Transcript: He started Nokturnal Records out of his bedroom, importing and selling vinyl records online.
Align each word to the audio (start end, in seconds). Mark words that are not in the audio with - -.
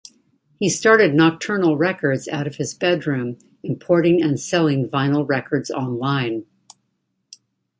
He 0.57 0.67
started 0.67 1.13
Nokturnal 1.13 1.77
Records 1.77 2.27
out 2.27 2.47
of 2.47 2.55
his 2.55 2.73
bedroom, 2.73 3.37
importing 3.61 4.19
and 4.19 4.39
selling 4.39 4.89
vinyl 4.89 5.29
records 5.29 5.69
online. 5.69 6.43